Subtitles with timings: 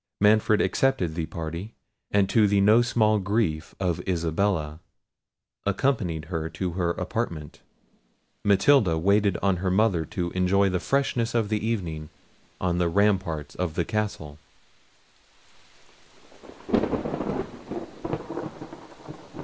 [0.19, 1.75] Manfred accepted the party,
[2.09, 4.79] and to the no small grief of Isabella,
[5.63, 7.59] accompanied her to her apartment.
[8.43, 12.09] Matilda waited on her mother to enjoy the freshness of the evening
[12.59, 14.39] on the ramparts of the castle.